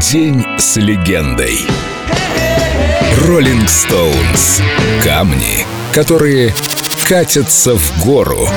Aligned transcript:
День 0.00 0.44
с 0.58 0.76
легендой. 0.76 1.60
Роллинг 3.26 3.68
Стоунс. 3.68 4.60
Камни, 5.02 5.64
которые 5.92 6.52
катятся 7.08 7.76
в 7.76 8.04
гору. 8.04 8.48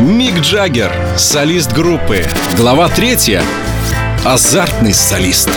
Мик 0.00 0.40
Джаггер, 0.40 0.92
солист 1.16 1.72
группы. 1.72 2.24
Глава 2.56 2.88
третья. 2.90 3.42
Азартный 4.24 4.92
солист. 4.92 5.48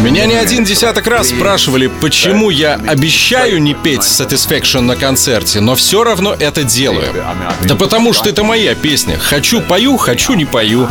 Меня 0.00 0.26
не 0.26 0.34
один 0.34 0.64
десяток 0.64 1.06
раз 1.06 1.28
спрашивали, 1.28 1.86
почему 1.86 2.50
я 2.50 2.74
обещаю 2.74 3.62
не 3.62 3.72
петь 3.72 4.00
Satisfaction 4.00 4.80
на 4.80 4.96
концерте, 4.96 5.60
но 5.60 5.76
все 5.76 6.02
равно 6.02 6.34
это 6.34 6.64
делаю. 6.64 7.14
Да 7.68 7.76
потому 7.76 8.12
что 8.12 8.28
это 8.28 8.42
моя 8.42 8.74
песня. 8.74 9.16
Хочу 9.16 9.60
пою, 9.60 9.96
хочу 9.96 10.34
не 10.34 10.44
пою. 10.44 10.88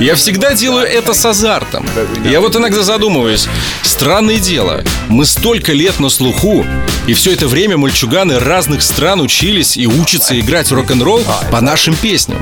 Я 0.00 0.16
всегда 0.16 0.54
делаю 0.54 0.86
это 0.86 1.14
с 1.14 1.24
азартом. 1.24 1.86
Я 2.24 2.40
вот 2.40 2.56
иногда 2.56 2.82
задумываюсь. 2.82 3.48
Странное 3.82 4.40
дело. 4.40 4.82
Мы 5.08 5.26
столько 5.26 5.72
лет 5.72 6.00
на 6.00 6.08
слуху, 6.08 6.66
и 7.06 7.14
все 7.14 7.32
это 7.32 7.46
время 7.46 7.76
мальчуганы 7.76 8.40
разных 8.40 8.82
стран 8.82 9.20
учились 9.20 9.76
и 9.76 9.86
учатся 9.86 10.38
играть 10.38 10.72
рок-н-ролл 10.72 11.22
по 11.52 11.60
нашим 11.60 11.94
песням. 11.94 12.40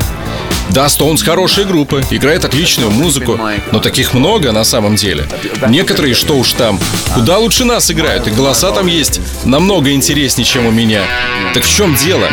Да, 0.71 0.87
Stones 0.87 1.25
хорошая 1.25 1.65
группа, 1.65 2.03
играет 2.11 2.45
отличную 2.45 2.91
музыку, 2.91 3.41
но 3.73 3.81
таких 3.81 4.15
много 4.15 4.53
на 4.53 4.65
самом 4.65 4.97
деле. 4.97 5.27
Некоторые, 5.69 6.15
что 6.15 6.37
уж 6.37 6.53
там, 6.53 6.79
куда 7.15 7.39
лучше 7.39 7.65
нас 7.65 7.91
играют, 7.91 8.27
и 8.27 8.31
голоса 8.31 8.71
там 8.71 8.87
есть 8.87 9.21
намного 9.45 9.93
интереснее, 9.93 10.45
чем 10.45 10.67
у 10.67 10.71
меня. 10.71 11.03
Так 11.55 11.65
в 11.65 11.75
чем 11.75 11.95
дело? 11.95 12.29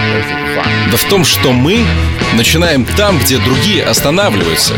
Да 0.92 0.98
в 0.98 1.04
том, 1.06 1.26
что 1.26 1.54
мы 1.54 1.86
начинаем 2.34 2.86
там, 2.86 3.20
где 3.20 3.38
другие 3.38 3.84
останавливаются. 3.84 4.74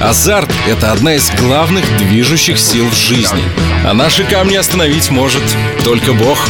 Азарт— 0.00 0.50
это 0.68 0.92
одна 0.92 1.14
из 1.14 1.30
главных 1.30 1.84
движущих 1.98 2.58
сил 2.58 2.88
в 2.88 2.94
жизни. 2.94 3.42
А 3.84 3.92
наши 3.92 4.24
камни 4.24 4.56
остановить 4.56 5.10
может 5.10 5.42
только 5.84 6.12
Бог. 6.12 6.48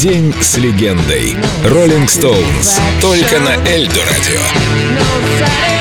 День 0.00 0.32
с 0.40 0.56
легендой. 0.56 1.36
Роллинг 1.62 2.08
Стоунс. 2.08 2.80
Только 3.02 3.38
на 3.38 3.54
Эльдо 3.68 4.00
радио. 4.06 5.79